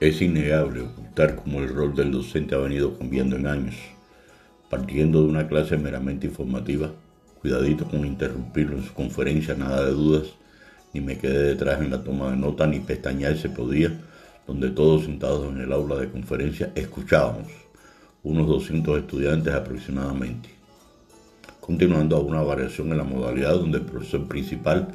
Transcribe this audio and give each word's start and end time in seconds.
Es 0.00 0.20
innegable 0.20 0.80
ocultar 0.82 1.36
cómo 1.36 1.60
el 1.60 1.68
rol 1.68 1.94
del 1.94 2.10
docente 2.10 2.56
ha 2.56 2.58
venido 2.58 2.98
cambiando 2.98 3.36
en 3.36 3.46
años. 3.46 3.76
Partiendo 4.68 5.22
de 5.22 5.28
una 5.28 5.46
clase 5.46 5.76
meramente 5.76 6.26
informativa, 6.26 6.90
cuidadito 7.40 7.84
con 7.88 8.04
interrumpirlo 8.04 8.76
en 8.76 8.82
su 8.82 8.92
conferencia, 8.92 9.54
nada 9.54 9.84
de 9.84 9.92
dudas, 9.92 10.34
ni 10.92 11.00
me 11.00 11.16
quedé 11.16 11.44
detrás 11.44 11.80
en 11.80 11.92
la 11.92 12.02
toma 12.02 12.32
de 12.32 12.36
nota, 12.36 12.66
ni 12.66 12.80
pestañear 12.80 13.36
se 13.36 13.48
podía, 13.48 13.96
donde 14.48 14.70
todos 14.70 15.04
sentados 15.04 15.52
en 15.52 15.60
el 15.60 15.72
aula 15.72 15.96
de 15.96 16.10
conferencia 16.10 16.72
escuchábamos, 16.74 17.52
unos 18.24 18.48
200 18.48 18.98
estudiantes 18.98 19.54
aproximadamente. 19.54 20.48
Continuando 21.60 22.16
a 22.16 22.20
una 22.20 22.42
variación 22.42 22.90
en 22.90 22.98
la 22.98 23.04
modalidad 23.04 23.54
donde 23.54 23.78
el 23.78 23.84
profesor 23.84 24.26
principal 24.26 24.88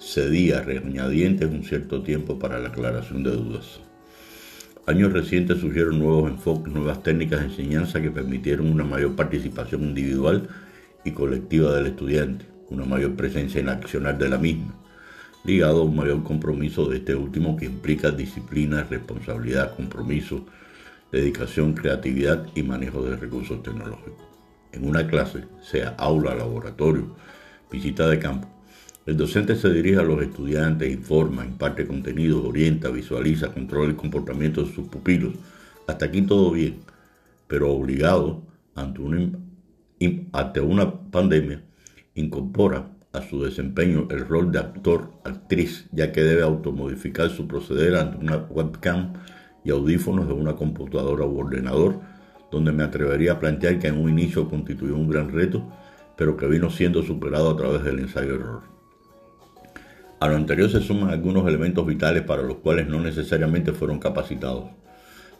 cedía 0.00 0.60
regañadientes 0.60 1.48
un 1.48 1.62
cierto 1.62 2.02
tiempo 2.02 2.36
para 2.36 2.58
la 2.58 2.68
aclaración 2.70 3.22
de 3.22 3.30
dudas. 3.30 3.80
Años 4.90 5.12
recientes 5.12 5.60
surgieron 5.60 6.00
nuevos 6.00 6.28
enfoques, 6.28 6.72
nuevas 6.72 7.00
técnicas 7.04 7.38
de 7.38 7.46
enseñanza 7.46 8.02
que 8.02 8.10
permitieron 8.10 8.68
una 8.68 8.82
mayor 8.82 9.14
participación 9.14 9.84
individual 9.84 10.48
y 11.04 11.12
colectiva 11.12 11.72
del 11.76 11.86
estudiante, 11.86 12.44
una 12.70 12.84
mayor 12.84 13.14
presencia 13.14 13.60
en 13.60 13.68
accionar 13.68 14.18
de 14.18 14.28
la 14.28 14.36
misma, 14.36 14.74
ligado 15.44 15.82
a 15.82 15.84
un 15.84 15.94
mayor 15.94 16.24
compromiso 16.24 16.86
de 16.86 16.96
este 16.96 17.14
último 17.14 17.56
que 17.56 17.66
implica 17.66 18.10
disciplina, 18.10 18.82
responsabilidad, 18.82 19.76
compromiso, 19.76 20.44
dedicación, 21.12 21.74
creatividad 21.74 22.48
y 22.56 22.64
manejo 22.64 23.04
de 23.04 23.14
recursos 23.14 23.62
tecnológicos. 23.62 24.26
En 24.72 24.88
una 24.88 25.06
clase, 25.06 25.44
sea 25.62 25.90
aula, 25.98 26.34
laboratorio, 26.34 27.14
visita 27.70 28.08
de 28.08 28.18
campo, 28.18 28.48
el 29.06 29.16
docente 29.16 29.56
se 29.56 29.72
dirige 29.72 29.98
a 29.98 30.02
los 30.02 30.22
estudiantes, 30.22 30.92
informa, 30.92 31.44
imparte 31.44 31.86
contenidos, 31.86 32.44
orienta, 32.44 32.90
visualiza, 32.90 33.52
controla 33.52 33.88
el 33.88 33.96
comportamiento 33.96 34.62
de 34.62 34.72
sus 34.72 34.88
pupilos. 34.88 35.34
Hasta 35.86 36.04
aquí 36.04 36.22
todo 36.22 36.52
bien, 36.52 36.80
pero 37.48 37.72
obligado 37.72 38.42
ante 38.74 39.00
una, 40.60 41.00
pandemia, 41.10 41.62
incorpora 42.14 42.90
a 43.12 43.22
su 43.22 43.42
desempeño 43.42 44.06
el 44.10 44.26
rol 44.28 44.52
de 44.52 44.58
actor, 44.58 45.10
actriz, 45.24 45.88
ya 45.92 46.12
que 46.12 46.22
debe 46.22 46.42
automodificar 46.42 47.30
su 47.30 47.48
proceder 47.48 47.96
ante 47.96 48.18
una 48.18 48.36
webcam 48.36 49.14
y 49.64 49.70
audífonos 49.70 50.28
de 50.28 50.34
una 50.34 50.54
computadora 50.54 51.24
u 51.24 51.38
ordenador, 51.38 52.00
donde 52.52 52.70
me 52.72 52.82
atrevería 52.82 53.32
a 53.32 53.40
plantear 53.40 53.78
que 53.78 53.88
en 53.88 53.98
un 53.98 54.10
inicio 54.10 54.48
constituyó 54.48 54.94
un 54.94 55.08
gran 55.08 55.32
reto, 55.32 55.66
pero 56.16 56.36
que 56.36 56.46
vino 56.46 56.68
siendo 56.70 57.02
superado 57.02 57.50
a 57.50 57.56
través 57.56 57.82
del 57.82 58.00
ensayo-error. 58.00 58.79
A 60.20 60.28
lo 60.28 60.36
anterior 60.36 60.70
se 60.70 60.82
suman 60.82 61.08
algunos 61.08 61.48
elementos 61.48 61.86
vitales 61.86 62.22
para 62.24 62.42
los 62.42 62.58
cuales 62.58 62.86
no 62.86 63.00
necesariamente 63.00 63.72
fueron 63.72 63.98
capacitados. 63.98 64.66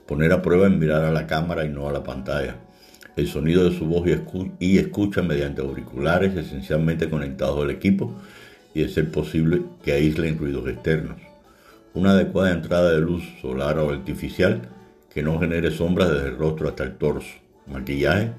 Poner 0.06 0.32
a 0.32 0.40
prueba 0.40 0.68
en 0.68 0.78
mirar 0.78 1.04
a 1.04 1.10
la 1.10 1.26
cámara 1.26 1.66
y 1.66 1.68
no 1.68 1.86
a 1.86 1.92
la 1.92 2.02
pantalla. 2.02 2.56
El 3.14 3.28
sonido 3.28 3.68
de 3.68 3.76
su 3.76 3.84
voz 3.84 4.08
y, 4.58 4.78
escucha 4.78 5.20
mediante 5.20 5.60
auriculares 5.60 6.34
esencialmente 6.34 7.10
conectados 7.10 7.62
al 7.62 7.70
equipo 7.70 8.18
y 8.72 8.80
de 8.80 8.88
ser 8.88 9.10
posible 9.10 9.60
que 9.82 9.92
aíslen 9.92 10.38
ruidos 10.38 10.66
externos. 10.66 11.20
Una 11.92 12.12
adecuada 12.12 12.50
entrada 12.50 12.90
de 12.92 13.02
luz 13.02 13.22
solar 13.42 13.78
o 13.80 13.90
artificial 13.90 14.62
que 15.12 15.22
no 15.22 15.38
genere 15.38 15.72
sombras 15.72 16.08
desde 16.10 16.28
el 16.28 16.38
rostro 16.38 16.68
hasta 16.68 16.84
el 16.84 16.96
torso. 16.96 17.34
Maquillaje, 17.66 18.32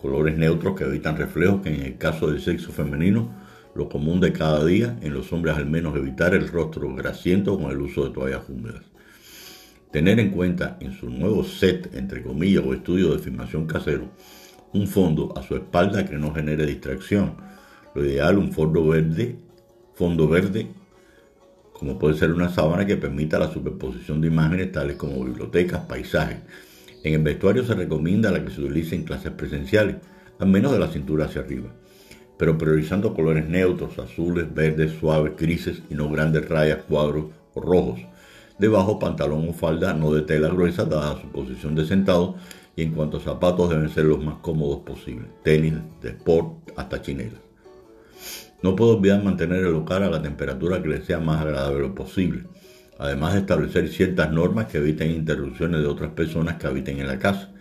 colores 0.00 0.38
neutros 0.38 0.78
que 0.78 0.84
evitan 0.84 1.16
reflejos 1.16 1.60
que 1.62 1.74
en 1.74 1.82
el 1.82 1.98
caso 1.98 2.30
del 2.30 2.40
sexo 2.40 2.70
femenino 2.70 3.47
lo 3.78 3.88
común 3.88 4.18
de 4.18 4.32
cada 4.32 4.64
día, 4.64 4.98
en 5.02 5.14
los 5.14 5.32
hombres 5.32 5.56
al 5.56 5.66
menos 5.66 5.96
evitar 5.96 6.34
el 6.34 6.48
rostro 6.48 6.92
grasiento 6.96 7.56
con 7.56 7.70
el 7.70 7.80
uso 7.80 8.04
de 8.04 8.10
toallas 8.10 8.42
húmedas. 8.48 8.82
Tener 9.92 10.18
en 10.18 10.30
cuenta 10.32 10.76
en 10.80 10.92
su 10.92 11.08
nuevo 11.08 11.44
set, 11.44 11.94
entre 11.94 12.24
comillas, 12.24 12.64
o 12.66 12.74
estudio 12.74 13.12
de 13.12 13.20
filmación 13.20 13.66
casero, 13.66 14.10
un 14.72 14.88
fondo 14.88 15.32
a 15.38 15.44
su 15.44 15.54
espalda 15.54 16.04
que 16.04 16.18
no 16.18 16.34
genere 16.34 16.66
distracción. 16.66 17.36
Lo 17.94 18.04
ideal, 18.04 18.36
un 18.36 18.52
fondo 18.52 18.84
verde, 18.84 19.36
fondo 19.94 20.28
verde, 20.28 20.66
como 21.72 22.00
puede 22.00 22.18
ser 22.18 22.32
una 22.32 22.50
sábana 22.50 22.84
que 22.84 22.96
permita 22.96 23.38
la 23.38 23.52
superposición 23.52 24.20
de 24.20 24.26
imágenes 24.26 24.72
tales 24.72 24.96
como 24.96 25.24
bibliotecas, 25.24 25.82
paisajes. 25.82 26.38
En 27.04 27.14
el 27.14 27.22
vestuario 27.22 27.64
se 27.64 27.74
recomienda 27.74 28.32
la 28.32 28.44
que 28.44 28.50
se 28.50 28.60
utilice 28.60 28.96
en 28.96 29.04
clases 29.04 29.30
presenciales, 29.30 29.96
al 30.40 30.48
menos 30.48 30.72
de 30.72 30.80
la 30.80 30.88
cintura 30.88 31.26
hacia 31.26 31.42
arriba 31.42 31.72
pero 32.38 32.56
priorizando 32.56 33.12
colores 33.12 33.46
neutros, 33.46 33.98
azules, 33.98 34.46
verdes, 34.54 34.92
suaves, 34.98 35.36
grises 35.36 35.82
y 35.90 35.94
no 35.94 36.08
grandes 36.08 36.48
rayas, 36.48 36.78
cuadros 36.88 37.26
o 37.54 37.60
rojos. 37.60 38.00
Debajo 38.58 38.98
pantalón 38.98 39.48
o 39.48 39.52
falda 39.52 39.92
no 39.92 40.12
de 40.12 40.22
tela 40.22 40.48
gruesa 40.48 40.84
dada 40.84 41.20
su 41.20 41.28
posición 41.28 41.74
de 41.74 41.84
sentado 41.84 42.36
y 42.76 42.82
en 42.82 42.92
cuanto 42.92 43.16
a 43.16 43.20
zapatos 43.20 43.70
deben 43.70 43.88
ser 43.90 44.04
los 44.04 44.22
más 44.24 44.36
cómodos 44.36 44.80
posibles, 44.80 45.26
tenis, 45.42 45.74
de 46.00 46.10
sport, 46.10 46.70
hasta 46.76 47.02
chinelas. 47.02 47.40
No 48.62 48.74
puedo 48.74 48.96
olvidar 48.96 49.22
mantener 49.22 49.64
el 49.64 49.72
local 49.72 50.02
a 50.04 50.10
la 50.10 50.22
temperatura 50.22 50.82
que 50.82 50.88
le 50.88 51.02
sea 51.02 51.18
más 51.18 51.42
agradable 51.42 51.88
posible, 51.88 52.44
además 52.98 53.34
de 53.34 53.40
establecer 53.40 53.88
ciertas 53.88 54.32
normas 54.32 54.66
que 54.66 54.78
eviten 54.78 55.10
interrupciones 55.10 55.80
de 55.80 55.86
otras 55.86 56.10
personas 56.12 56.56
que 56.56 56.66
habiten 56.66 56.98
en 56.98 57.06
la 57.08 57.18
casa. 57.18 57.52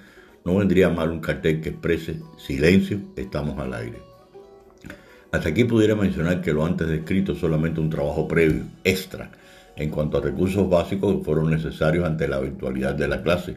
No 0.45 0.55
vendría 0.55 0.89
mal 0.89 1.11
un 1.11 1.19
cartel 1.19 1.61
que 1.61 1.69
exprese 1.69 2.19
silencio, 2.37 2.99
estamos 3.15 3.59
al 3.59 3.73
aire. 3.73 4.16
Hasta 5.37 5.49
aquí 5.49 5.65
pudiera 5.65 5.93
mencionar 5.93 6.41
que 6.41 6.51
lo 6.51 6.65
antes 6.65 6.87
descrito 6.87 7.33
es 7.33 7.37
solamente 7.37 7.79
un 7.79 7.91
trabajo 7.91 8.27
previo, 8.27 8.63
extra, 8.83 9.29
en 9.75 9.91
cuanto 9.91 10.17
a 10.17 10.21
recursos 10.21 10.67
básicos 10.67 11.15
que 11.15 11.23
fueron 11.23 11.51
necesarios 11.51 12.07
ante 12.07 12.27
la 12.27 12.39
virtualidad 12.39 12.95
de 12.95 13.07
la 13.07 13.21
clase. 13.21 13.55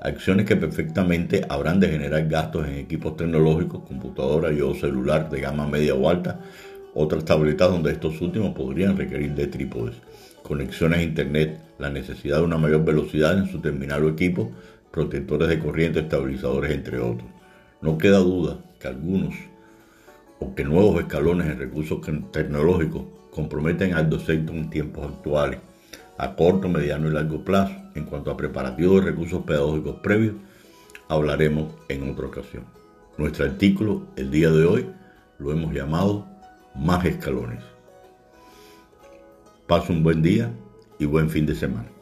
Acciones 0.00 0.46
que 0.46 0.56
perfectamente 0.56 1.44
habrán 1.50 1.80
de 1.80 1.90
generar 1.90 2.26
gastos 2.28 2.66
en 2.66 2.76
equipos 2.76 3.14
tecnológicos, 3.18 3.82
computadora 3.86 4.50
y 4.50 4.62
o 4.62 4.74
celular 4.74 5.28
de 5.28 5.42
gama 5.42 5.66
media 5.66 5.94
o 5.94 6.08
alta, 6.08 6.40
otras 6.94 7.26
tabletas 7.26 7.72
donde 7.72 7.92
estos 7.92 8.18
últimos 8.22 8.54
podrían 8.54 8.96
requerir 8.96 9.34
de 9.34 9.48
trípodes, 9.48 9.96
conexiones 10.42 11.00
a 11.00 11.02
internet, 11.02 11.60
la 11.78 11.90
necesidad 11.90 12.38
de 12.38 12.44
una 12.44 12.56
mayor 12.56 12.86
velocidad 12.86 13.36
en 13.36 13.48
su 13.52 13.60
terminal 13.60 14.02
o 14.02 14.08
equipo, 14.08 14.50
protectores 14.90 15.50
de 15.50 15.58
corriente, 15.58 16.00
estabilizadores, 16.00 16.70
entre 16.70 16.98
otros. 17.00 17.28
No 17.82 17.98
queda 17.98 18.16
duda 18.16 18.56
que 18.80 18.88
algunos 18.88 19.34
o 20.40 20.54
que 20.54 20.64
nuevos 20.64 21.00
escalones 21.00 21.48
en 21.48 21.58
recursos 21.58 22.00
tecnológicos 22.32 23.02
comprometen 23.30 23.94
al 23.94 24.08
docente 24.10 24.52
en 24.52 24.70
tiempos 24.70 25.06
actuales, 25.06 25.60
a 26.16 26.34
corto, 26.34 26.68
mediano 26.68 27.08
y 27.08 27.12
largo 27.12 27.44
plazo. 27.44 27.74
En 27.94 28.04
cuanto 28.04 28.30
a 28.30 28.36
preparativos 28.36 29.04
de 29.04 29.10
recursos 29.10 29.42
pedagógicos 29.44 29.96
previos, 30.02 30.34
hablaremos 31.08 31.72
en 31.88 32.10
otra 32.10 32.26
ocasión. 32.26 32.64
Nuestro 33.16 33.44
artículo, 33.46 34.06
el 34.16 34.30
día 34.30 34.50
de 34.50 34.64
hoy, 34.64 34.86
lo 35.38 35.52
hemos 35.52 35.72
llamado 35.74 36.26
Más 36.74 37.04
escalones. 37.04 37.62
Pasa 39.66 39.92
un 39.92 40.02
buen 40.02 40.22
día 40.22 40.50
y 40.98 41.06
buen 41.06 41.28
fin 41.28 41.46
de 41.46 41.54
semana. 41.54 41.97